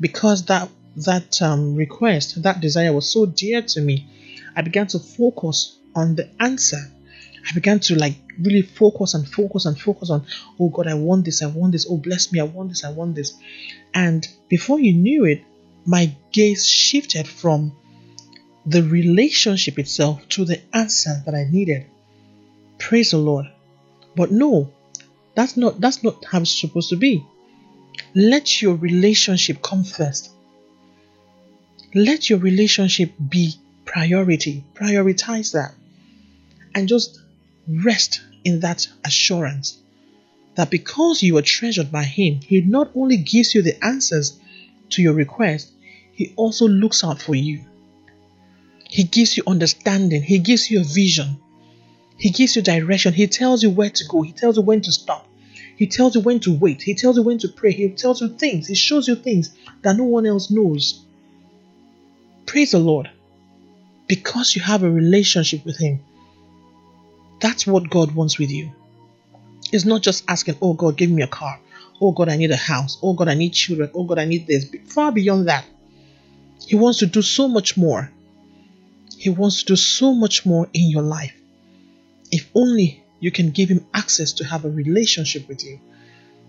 because 0.00 0.46
that 0.46 0.68
that 0.96 1.42
um, 1.42 1.74
request, 1.74 2.42
that 2.42 2.60
desire 2.60 2.92
was 2.92 3.10
so 3.12 3.26
dear 3.26 3.62
to 3.62 3.80
me, 3.80 4.06
I 4.56 4.62
began 4.62 4.86
to 4.88 4.98
focus 4.98 5.76
on 5.94 6.14
the 6.14 6.30
answer 6.40 6.78
I 7.48 7.52
began 7.52 7.78
to 7.80 7.96
like 7.96 8.14
really 8.40 8.62
focus 8.62 9.14
and 9.14 9.28
focus 9.28 9.66
and 9.66 9.78
focus 9.78 10.10
on, 10.10 10.26
oh 10.58 10.68
God, 10.70 10.86
I 10.86 10.94
want 10.94 11.24
this, 11.24 11.42
I 11.42 11.46
want 11.46 11.72
this, 11.72 11.86
oh 11.88 11.98
bless 11.98 12.32
me, 12.32 12.40
I 12.40 12.44
want 12.44 12.70
this, 12.70 12.84
I 12.84 12.90
want 12.90 13.14
this. 13.14 13.34
And 13.92 14.26
before 14.48 14.80
you 14.80 14.94
knew 14.94 15.24
it, 15.24 15.42
my 15.84 16.14
gaze 16.32 16.66
shifted 16.66 17.28
from 17.28 17.72
the 18.64 18.82
relationship 18.82 19.78
itself 19.78 20.26
to 20.30 20.44
the 20.44 20.60
answer 20.72 21.22
that 21.26 21.34
I 21.34 21.44
needed. 21.44 21.86
Praise 22.78 23.10
the 23.10 23.18
Lord. 23.18 23.46
But 24.16 24.30
no, 24.30 24.72
that's 25.34 25.56
not 25.56 25.80
that's 25.80 26.02
not 26.02 26.24
how 26.24 26.40
it's 26.40 26.60
supposed 26.60 26.90
to 26.90 26.96
be. 26.96 27.24
Let 28.14 28.62
your 28.62 28.74
relationship 28.76 29.62
come 29.62 29.84
first. 29.84 30.30
Let 31.94 32.28
your 32.28 32.38
relationship 32.38 33.12
be 33.28 33.54
priority. 33.84 34.64
Prioritize 34.74 35.52
that. 35.52 35.74
And 36.74 36.88
just 36.88 37.20
Rest 37.66 38.20
in 38.44 38.60
that 38.60 38.86
assurance 39.04 39.78
that 40.54 40.70
because 40.70 41.22
you 41.22 41.38
are 41.38 41.42
treasured 41.42 41.90
by 41.90 42.04
Him, 42.04 42.40
He 42.42 42.60
not 42.60 42.90
only 42.94 43.16
gives 43.16 43.54
you 43.54 43.62
the 43.62 43.82
answers 43.82 44.38
to 44.90 45.02
your 45.02 45.14
request, 45.14 45.72
He 46.12 46.34
also 46.36 46.68
looks 46.68 47.02
out 47.02 47.22
for 47.22 47.34
you. 47.34 47.64
He 48.88 49.04
gives 49.04 49.36
you 49.36 49.44
understanding, 49.46 50.22
He 50.22 50.38
gives 50.38 50.70
you 50.70 50.82
a 50.82 50.84
vision, 50.84 51.40
He 52.16 52.30
gives 52.30 52.56
you 52.56 52.62
direction, 52.62 53.12
He 53.12 53.26
tells 53.26 53.62
you 53.62 53.70
where 53.70 53.90
to 53.90 54.04
go, 54.06 54.22
He 54.22 54.32
tells 54.32 54.56
you 54.56 54.62
when 54.62 54.80
to 54.82 54.92
stop, 54.92 55.26
He 55.76 55.86
tells 55.86 56.14
you 56.14 56.20
when 56.20 56.40
to 56.40 56.56
wait, 56.56 56.82
He 56.82 56.94
tells 56.94 57.16
you 57.16 57.22
when 57.22 57.38
to 57.38 57.48
pray, 57.48 57.72
He 57.72 57.88
tells 57.90 58.20
you 58.20 58.28
things, 58.28 58.68
He 58.68 58.74
shows 58.74 59.08
you 59.08 59.16
things 59.16 59.54
that 59.82 59.96
no 59.96 60.04
one 60.04 60.26
else 60.26 60.50
knows. 60.50 61.04
Praise 62.46 62.72
the 62.72 62.78
Lord. 62.78 63.10
Because 64.06 64.54
you 64.54 64.62
have 64.62 64.82
a 64.82 64.90
relationship 64.90 65.64
with 65.64 65.78
Him, 65.78 66.00
that's 67.40 67.66
what 67.66 67.90
God 67.90 68.14
wants 68.14 68.38
with 68.38 68.50
you. 68.50 68.70
It's 69.72 69.84
not 69.84 70.02
just 70.02 70.24
asking, 70.28 70.56
oh 70.62 70.74
God, 70.74 70.96
give 70.96 71.10
me 71.10 71.22
a 71.22 71.26
car. 71.26 71.58
Oh 72.00 72.12
God, 72.12 72.28
I 72.28 72.36
need 72.36 72.50
a 72.50 72.56
house. 72.56 72.98
Oh 73.02 73.12
God, 73.12 73.28
I 73.28 73.34
need 73.34 73.50
children. 73.50 73.90
Oh 73.94 74.04
God, 74.04 74.18
I 74.18 74.24
need 74.24 74.46
this. 74.46 74.70
Far 74.86 75.10
beyond 75.10 75.48
that, 75.48 75.64
He 76.66 76.76
wants 76.76 76.98
to 77.00 77.06
do 77.06 77.22
so 77.22 77.48
much 77.48 77.76
more. 77.76 78.10
He 79.16 79.30
wants 79.30 79.60
to 79.60 79.72
do 79.72 79.76
so 79.76 80.14
much 80.14 80.44
more 80.44 80.68
in 80.72 80.90
your 80.90 81.02
life. 81.02 81.34
If 82.34 82.50
only 82.52 83.04
you 83.20 83.30
can 83.30 83.50
give 83.50 83.68
Him 83.68 83.86
access 83.94 84.32
to 84.32 84.44
have 84.44 84.64
a 84.64 84.68
relationship 84.68 85.46
with 85.46 85.64
you. 85.64 85.78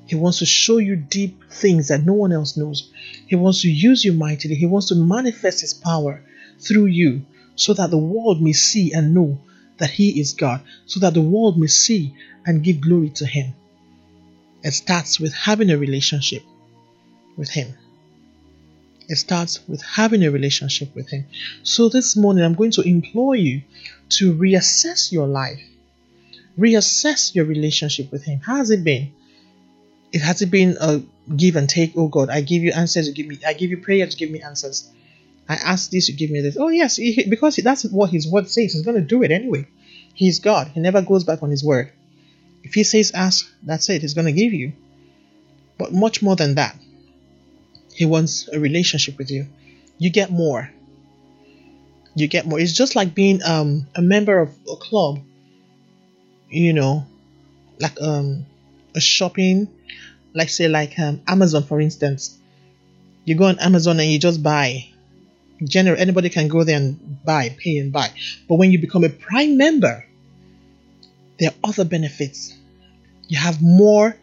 He 0.08 0.16
wants 0.16 0.40
to 0.40 0.46
show 0.48 0.80
you 0.80 0.96
deep 0.96 1.44
things 1.52 1.90
that 1.90 2.04
no 2.04 2.14
one 2.14 2.32
else 2.32 2.58
knows. 2.58 2.92
He 3.28 3.36
wants 3.36 3.62
to 3.62 3.70
use 3.70 4.04
you 4.04 4.14
mightily. 4.14 4.56
He 4.56 4.66
wants 4.66 4.88
to 4.88 4.96
manifest 4.96 5.62
His 5.62 5.76
power 5.76 6.24
through 6.60 6.88
you 6.88 7.22
so 7.56 7.76
that 7.76 7.92
the 7.92 8.00
world 8.00 8.42
may 8.42 8.54
see 8.54 8.94
and 8.94 9.14
know 9.14 9.38
that 9.78 9.92
He 9.92 10.20
is 10.20 10.34
God, 10.34 10.62
so 10.88 11.00
that 11.02 11.14
the 11.14 11.22
world 11.22 11.60
may 11.60 11.68
see 11.68 12.16
and 12.48 12.64
give 12.64 12.82
glory 12.82 13.12
to 13.12 13.28
Him. 13.28 13.54
It 14.64 14.72
starts 14.72 15.20
with 15.20 15.34
having 15.34 15.70
a 15.70 15.78
relationship 15.78 16.42
with 17.38 17.50
Him. 17.50 17.76
It 19.08 19.18
starts 19.18 19.60
with 19.68 19.84
having 19.84 20.24
a 20.24 20.32
relationship 20.32 20.96
with 20.96 21.10
Him. 21.10 21.26
So 21.62 21.90
this 21.90 22.16
morning, 22.16 22.44
I'm 22.44 22.56
going 22.56 22.72
to 22.72 22.82
implore 22.82 23.36
you 23.36 23.62
to 24.18 24.34
reassess 24.34 25.12
your 25.12 25.28
life, 25.28 25.62
reassess 26.58 27.36
your 27.36 27.46
relationship 27.46 28.12
with 28.12 28.24
Him. 28.24 28.40
How 28.40 28.58
has 28.58 28.72
it 28.72 28.84
been? 28.84 29.14
It 30.12 30.20
has 30.20 30.42
it 30.42 30.52
been 30.52 30.78
a 30.80 31.02
give 31.36 31.56
and 31.56 31.70
take. 31.70 31.94
Oh 31.96 32.08
God, 32.08 32.30
I 32.30 32.42
give 32.42 32.64
you 32.64 32.72
answers, 32.72 33.08
you 33.08 33.14
give 33.14 33.28
me. 33.28 33.40
I 33.46 33.54
give 33.54 33.70
you 33.70 33.78
prayer, 33.78 34.08
to 34.08 34.18
give 34.18 34.32
me 34.32 34.42
answers. 34.42 34.90
I 35.48 35.56
ask 35.56 35.92
this, 35.92 36.10
you 36.10 36.16
give 36.16 36.32
me 36.32 36.42
this. 36.42 36.58
Oh 36.60 36.70
yes, 36.70 36.96
he, 36.96 37.24
because 37.30 37.58
that's 37.58 37.86
what 37.86 38.10
His 38.10 38.28
word 38.28 38.50
says. 38.50 38.74
He's 38.74 38.82
going 38.82 38.96
to 38.96 39.02
do 39.02 39.24
it 39.24 39.32
anyway. 39.32 39.68
He's 40.14 40.40
God. 40.40 40.70
He 40.70 40.80
never 40.80 41.02
goes 41.02 41.24
back 41.24 41.44
on 41.44 41.50
His 41.50 41.64
word. 41.64 41.92
If 42.64 42.74
He 42.74 42.84
says 42.84 43.12
ask, 43.12 43.46
that's 43.64 43.90
it. 43.90 44.02
He's 44.02 44.14
going 44.14 44.26
to 44.26 44.32
give 44.32 44.54
you. 44.54 44.74
But 45.78 45.92
much 45.92 46.22
more 46.22 46.36
than 46.36 46.56
that, 46.56 46.76
He 47.94 48.06
wants 48.06 48.48
a 48.48 48.60
relationship 48.60 49.18
with 49.18 49.30
you. 49.30 49.48
You 49.98 50.10
get 50.10 50.32
more. 50.32 50.72
You 52.16 52.28
get 52.28 52.46
more. 52.46 52.60
It's 52.60 52.72
just 52.72 52.96
like 52.96 53.14
being 53.14 53.44
um, 53.44 53.88
a 53.96 54.02
member 54.02 54.40
of 54.40 54.50
a 54.72 54.78
club. 54.78 55.20
You 56.50 56.74
know, 56.74 57.06
like 57.80 58.00
um, 58.02 58.46
a 58.96 59.02
shopping, 59.02 59.68
like 60.34 60.50
say 60.50 60.68
like 60.68 60.98
um, 61.00 61.22
Amazon 61.28 61.64
for 61.64 61.80
instance. 61.82 62.38
You 63.26 63.36
go 63.36 63.46
on 63.46 63.60
Amazon 63.60 64.00
and 64.00 64.10
you 64.10 64.20
just 64.20 64.44
buy. 64.44 64.88
General 65.64 66.00
anybody 66.00 66.30
can 66.30 66.48
go 66.48 66.64
there 66.64 66.78
and 66.78 67.24
buy 67.24 67.50
pay 67.50 67.78
and 67.78 67.92
buy. 67.92 68.12
But 68.48 68.56
when 68.56 68.72
you 68.72 68.80
become 68.80 69.04
a 69.04 69.10
prime 69.10 69.58
member 69.58 70.06
there 71.40 71.50
are 71.50 71.70
other 71.70 71.86
benefits. 71.86 72.54
You 73.28 73.38
have 73.38 73.62
more 73.62 74.16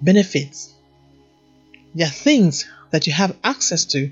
benefits. 0.00 0.72
There 1.94 2.06
are 2.06 2.10
things 2.10 2.66
that 2.90 3.06
you 3.06 3.12
have 3.12 3.36
access 3.44 3.84
to 3.86 4.10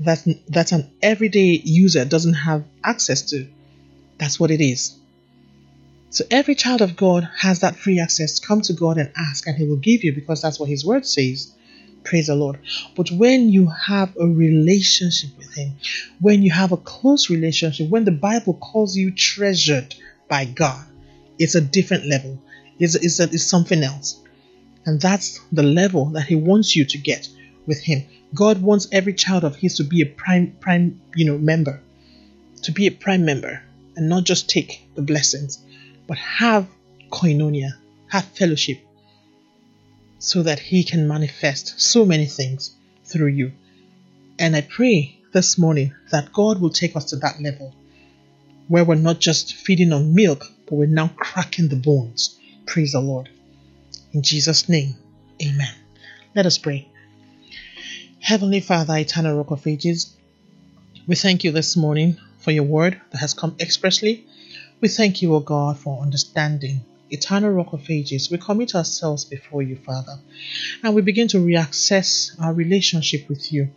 that 0.00 0.24
that 0.48 0.72
an 0.72 0.90
everyday 1.02 1.60
user 1.64 2.04
doesn't 2.04 2.34
have 2.34 2.64
access 2.82 3.22
to. 3.30 3.48
That's 4.18 4.38
what 4.38 4.50
it 4.50 4.60
is 4.60 4.96
so 6.14 6.24
every 6.30 6.54
child 6.54 6.80
of 6.80 6.96
god 6.96 7.28
has 7.38 7.60
that 7.60 7.76
free 7.76 7.98
access 7.98 8.40
come 8.40 8.60
to 8.60 8.72
god 8.72 8.98
and 8.98 9.12
ask 9.16 9.46
and 9.46 9.56
he 9.56 9.66
will 9.66 9.76
give 9.76 10.04
you 10.04 10.12
because 10.14 10.40
that's 10.42 10.58
what 10.58 10.68
his 10.68 10.84
word 10.84 11.06
says 11.06 11.54
Praise 12.04 12.26
the 12.26 12.34
Lord. 12.34 12.58
But 12.94 13.10
when 13.10 13.48
you 13.48 13.66
have 13.66 14.14
a 14.20 14.26
relationship 14.26 15.30
with 15.38 15.54
Him, 15.54 15.72
when 16.20 16.42
you 16.42 16.52
have 16.52 16.70
a 16.70 16.76
close 16.76 17.30
relationship, 17.30 17.88
when 17.88 18.04
the 18.04 18.12
Bible 18.12 18.54
calls 18.54 18.94
you 18.94 19.10
treasured 19.10 19.94
by 20.28 20.44
God, 20.44 20.84
it's 21.38 21.54
a 21.54 21.62
different 21.62 22.06
level. 22.06 22.40
It's, 22.78 22.94
it's, 22.94 23.18
it's 23.20 23.44
something 23.44 23.82
else. 23.82 24.20
And 24.84 25.00
that's 25.00 25.40
the 25.50 25.62
level 25.62 26.06
that 26.10 26.26
He 26.26 26.36
wants 26.36 26.76
you 26.76 26.84
to 26.84 26.98
get 26.98 27.26
with 27.66 27.80
Him. 27.80 28.04
God 28.34 28.60
wants 28.60 28.86
every 28.92 29.14
child 29.14 29.42
of 29.42 29.56
His 29.56 29.78
to 29.78 29.84
be 29.84 30.02
a 30.02 30.06
prime, 30.06 30.54
prime, 30.60 31.00
you 31.14 31.24
know, 31.24 31.38
member, 31.38 31.80
to 32.62 32.72
be 32.72 32.86
a 32.86 32.92
prime 32.92 33.24
member, 33.24 33.62
and 33.96 34.10
not 34.10 34.24
just 34.24 34.50
take 34.50 34.86
the 34.94 35.02
blessings, 35.02 35.58
but 36.06 36.18
have 36.18 36.68
koinonia, 37.10 37.70
have 38.08 38.24
fellowship 38.24 38.78
so 40.18 40.42
that 40.42 40.58
He 40.58 40.84
can 40.84 41.06
manifest 41.08 41.80
so 41.80 42.04
many 42.04 42.26
things 42.26 42.74
through 43.04 43.28
you. 43.28 43.52
And 44.38 44.56
I 44.56 44.62
pray 44.62 45.18
this 45.32 45.58
morning 45.58 45.94
that 46.10 46.32
God 46.32 46.60
will 46.60 46.70
take 46.70 46.96
us 46.96 47.06
to 47.06 47.16
that 47.16 47.40
level 47.40 47.74
where 48.68 48.84
we're 48.84 48.94
not 48.94 49.20
just 49.20 49.54
feeding 49.54 49.92
on 49.92 50.14
milk, 50.14 50.46
but 50.66 50.76
we're 50.76 50.86
now 50.86 51.08
cracking 51.16 51.68
the 51.68 51.76
bones. 51.76 52.38
Praise 52.66 52.92
the 52.92 53.00
Lord. 53.00 53.28
In 54.12 54.22
Jesus' 54.22 54.68
name, 54.68 54.94
amen. 55.42 55.74
Let 56.34 56.46
us 56.46 56.56
pray. 56.56 56.88
Heavenly 58.20 58.60
Father, 58.60 58.96
eternal 58.96 59.36
rock 59.36 59.50
of 59.50 59.66
ages, 59.66 60.16
we 61.06 61.14
thank 61.14 61.44
you 61.44 61.52
this 61.52 61.76
morning 61.76 62.16
for 62.38 62.50
your 62.50 62.64
word 62.64 63.00
that 63.10 63.18
has 63.18 63.34
come 63.34 63.54
expressly. 63.60 64.26
We 64.80 64.88
thank 64.88 65.22
you, 65.22 65.34
O 65.34 65.40
God, 65.40 65.78
for 65.78 66.02
understanding 66.02 66.84
eternal 67.10 67.50
rock 67.50 67.72
of 67.72 67.88
ages, 67.90 68.30
we 68.30 68.38
commit 68.38 68.74
ourselves 68.74 69.24
before 69.24 69.62
you, 69.62 69.76
Father, 69.76 70.18
and 70.82 70.94
we 70.94 71.02
begin 71.02 71.28
to 71.28 71.38
reaccess 71.38 72.30
our 72.40 72.52
relationship 72.52 73.28
with 73.28 73.52
you. 73.52 73.70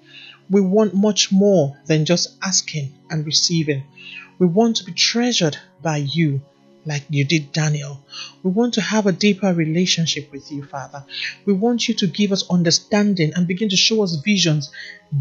We 0.49 0.61
want 0.61 0.93
much 0.93 1.31
more 1.31 1.77
than 1.85 2.05
just 2.05 2.35
asking 2.41 2.93
and 3.09 3.25
receiving. 3.25 3.83
We 4.39 4.47
want 4.47 4.77
to 4.77 4.85
be 4.85 4.93
treasured 4.93 5.57
by 5.81 5.97
you 5.97 6.41
like 6.85 7.03
you 7.09 7.25
did 7.25 7.51
Daniel. 7.51 8.01
We 8.43 8.51
want 8.51 8.75
to 8.75 8.81
have 8.81 9.07
a 9.07 9.11
deeper 9.11 9.53
relationship 9.53 10.31
with 10.31 10.51
you, 10.51 10.63
Father. 10.63 11.03
We 11.45 11.53
want 11.53 11.87
you 11.87 11.93
to 11.95 12.07
give 12.07 12.31
us 12.31 12.49
understanding 12.49 13.33
and 13.35 13.45
begin 13.45 13.69
to 13.69 13.75
show 13.75 14.03
us 14.03 14.15
visions, 14.15 14.71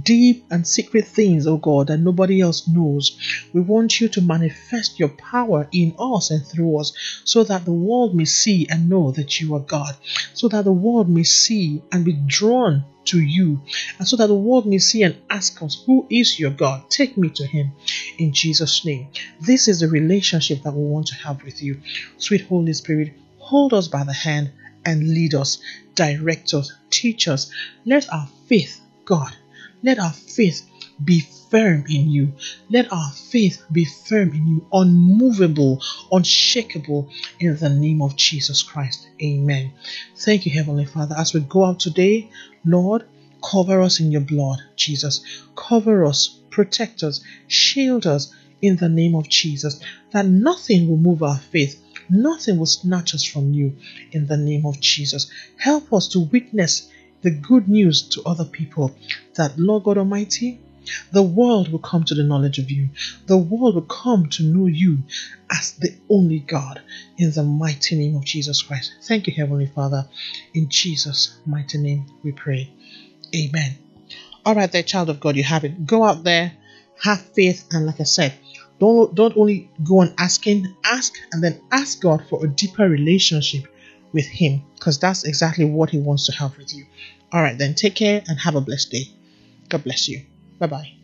deep 0.03 0.45
and 0.51 0.67
secret 0.67 1.07
things, 1.07 1.47
oh 1.47 1.57
God, 1.57 1.89
that 1.89 1.99
nobody 1.99 2.41
else 2.41 2.69
knows. 2.69 3.17
We 3.53 3.61
want 3.61 4.01
you 4.01 4.09
to 4.09 4.21
manifest 4.21 4.99
your 4.99 5.09
power 5.11 5.69
in 5.73 5.95
us 5.99 6.31
and 6.31 6.47
through 6.47 6.81
us 6.81 6.93
so 7.25 7.45
that 7.45 7.65
the 7.65 7.73
world 7.73 8.15
may 8.15 8.25
see 8.25 8.67
and 8.69 8.89
know 8.89 9.13
that 9.13 9.41
you 9.41 9.55
are 9.55 9.61
God, 9.61 9.95
so 10.35 10.49
that 10.49 10.65
the 10.65 10.73
world 10.73 11.09
may 11.09 11.25
see 11.25 11.83
and 11.93 12.05
be 12.05 12.13
drawn 12.13 12.85
to 13.07 13.21
you, 13.21 13.61
and 13.99 14.09
so 14.09 14.17
that 14.17 14.27
the 14.27 14.35
world 14.35 14.67
may 14.67 14.79
see 14.79 15.03
and 15.03 15.17
ask 15.31 15.63
us, 15.63 15.83
Who 15.87 16.07
is 16.11 16.39
your 16.39 16.51
God? 16.51 16.91
Take 16.91 17.17
me 17.17 17.31
to 17.31 17.47
Him 17.47 17.73
in 18.19 18.33
Jesus' 18.33 18.85
name. 18.85 19.09
This 19.41 19.69
is 19.69 19.81
the 19.81 19.89
relationship 19.89 20.63
that 20.63 20.75
we 20.75 20.85
want 20.85 21.07
to 21.09 21.15
have 21.15 21.43
with 21.45 21.63
you. 21.63 21.81
Sweet 22.19 22.43
Holy 22.43 22.73
Spirit, 22.73 23.13
hold 23.39 23.73
us 23.75 23.89
by 23.89 24.05
the 24.05 24.13
hand 24.13 24.51
and 24.85 25.15
lead 25.15 25.35
us, 25.35 25.59
direct 25.95 26.53
us, 26.55 26.73
teach 26.91 27.29
us. 27.29 27.51
Let 27.85 28.13
our 28.13 28.29
faith, 28.47 28.81
God, 29.05 29.37
let 29.83 29.99
our 29.99 30.13
faith 30.13 30.69
be 31.05 31.21
firm 31.51 31.85
in 31.89 32.11
you. 32.11 32.33
Let 32.71 32.93
our 32.93 33.11
faith 33.13 33.63
be 33.71 33.85
firm 33.85 34.33
in 34.33 34.47
you, 34.47 34.67
unmovable, 34.73 35.83
unshakable, 36.11 37.09
in 37.39 37.57
the 37.57 37.69
name 37.69 38.03
of 38.03 38.17
Jesus 38.17 38.63
Christ. 38.63 39.09
Amen. 39.23 39.73
Thank 40.17 40.47
you, 40.47 40.53
Heavenly 40.53 40.87
Father. 40.87 41.15
As 41.17 41.35
we 41.35 41.41
go 41.41 41.65
out 41.65 41.81
today, 41.81 42.31
Lord, 42.65 43.05
cover 43.43 43.83
us 43.83 44.01
in 44.01 44.11
your 44.11 44.23
blood, 44.23 44.59
Jesus. 44.77 45.23
Cover 45.55 46.05
us, 46.05 46.41
protect 46.51 47.03
us, 47.03 47.23
shield 47.47 48.07
us 48.07 48.35
in 48.63 48.77
the 48.77 48.89
name 48.89 49.15
of 49.15 49.29
Jesus, 49.29 49.81
that 50.13 50.27
nothing 50.27 50.89
will 50.89 50.97
move 50.97 51.23
our 51.23 51.39
faith. 51.39 51.83
Nothing 52.09 52.59
will 52.59 52.67
snatch 52.67 53.15
us 53.15 53.25
from 53.25 53.53
you 53.53 53.77
in 54.13 54.27
the 54.27 54.37
name 54.37 54.65
of 54.65 54.81
Jesus. 54.81 55.31
Help 55.59 55.93
us 55.93 56.09
to 56.09 56.21
witness 56.21 56.91
the 57.27 57.33
good 57.33 57.69
news 57.69 58.03
to 58.03 58.23
other 58.25 58.45
people 58.45 58.95
that, 59.35 59.59
Lord 59.59 59.83
God 59.83 59.99
Almighty, 59.99 60.61
the 61.11 61.25
world 61.25 61.73
will 61.73 61.81
come 61.81 62.05
to 62.05 62.15
the 62.15 62.23
knowledge 62.23 62.61
of 62.61 62.71
you. 62.71 62.91
The 63.27 63.37
world 63.37 63.75
will 63.75 63.83
come 63.83 64.29
to 64.31 64.45
know 64.45 64.67
you 64.67 64.99
as 65.51 65.73
the 65.73 65.93
only 66.09 66.39
God 66.39 66.81
in 67.19 67.33
the 67.33 67.43
mighty 67.43 67.97
name 67.99 68.15
of 68.15 68.25
Jesus 68.25 68.63
Christ. 68.63 68.93
Thank 69.03 69.27
you, 69.27 69.33
Heavenly 69.35 69.67
Father. 69.67 70.07
In 70.55 70.69
Jesus' 70.69 71.37
mighty 71.45 71.79
name 71.79 72.07
we 72.23 72.31
pray. 72.31 72.71
Amen. 73.35 73.77
All 74.45 74.55
right, 74.55 74.71
there, 74.71 74.85
child 74.85 75.11
of 75.11 75.19
God, 75.19 75.35
you 75.35 75.43
have 75.43 75.65
it. 75.65 75.85
Go 75.85 76.05
out 76.05 76.23
there, 76.23 76.53
have 77.03 77.21
faith, 77.21 77.67
and 77.73 77.87
like 77.87 77.99
I 77.99 78.05
said, 78.05 78.35
don't 78.79 79.13
don't 79.17 79.37
only 79.37 79.69
go 79.83 79.99
on 80.03 80.15
asking, 80.17 80.73
ask 80.85 81.13
and 81.33 81.43
then 81.43 81.61
ask 81.73 82.01
God 82.01 82.25
for 82.29 82.45
a 82.45 82.49
deeper 82.49 82.89
relationship 82.89 83.65
with 84.13 84.27
Him, 84.27 84.63
because 84.77 84.99
that's 84.99 85.25
exactly 85.25 85.65
what 85.65 85.91
He 85.91 85.99
wants 85.99 86.27
to 86.27 86.33
have 86.33 86.57
with 86.57 86.73
you. 86.73 86.87
All 87.33 87.43
right, 87.43 87.59
then 87.59 87.75
take 87.75 87.95
care 87.95 88.23
and 88.29 88.39
have 88.41 88.55
a 88.55 88.61
blessed 88.61 88.91
day. 88.91 89.11
God 89.69 89.85
bless 89.85 90.09
you. 90.09 90.23
Bye 90.59 90.67
bye. 90.67 90.96